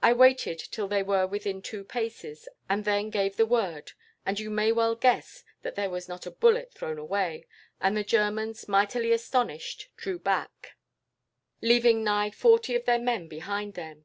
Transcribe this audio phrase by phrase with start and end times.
[0.00, 3.90] I waited till they were within two paces, and then gave the word,
[4.24, 7.48] and you may well guess that there was not a bullet thrown away,
[7.80, 10.76] and the Germans, mightily astonished, drew back,
[11.60, 14.04] leaving nigh forty of their men behind them.